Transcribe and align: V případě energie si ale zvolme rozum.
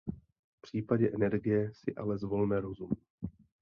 V 0.53 0.61
případě 0.61 1.11
energie 1.15 1.73
si 1.73 1.95
ale 1.95 2.17
zvolme 2.17 2.61
rozum. 2.61 2.89